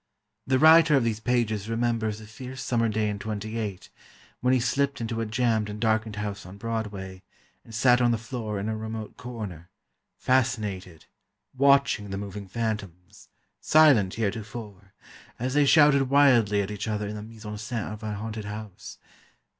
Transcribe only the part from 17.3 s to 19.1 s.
en scène of a haunted house.